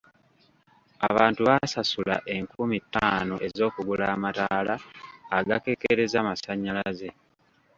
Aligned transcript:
Abantu 1.09 1.41
baasasula 1.47 2.15
enkumi 2.35 2.77
ttaano 2.83 3.35
ez'okugula 3.47 4.05
amataala 4.15 4.75
agakekereza 5.37 6.15
amasanyalaze. 6.19 7.09